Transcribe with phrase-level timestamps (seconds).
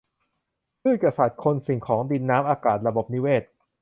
[0.81, 3.43] พืชกะสัตว์ คน สิ่งของ ดิน น้ำ อากาศ ระบบนิเวศ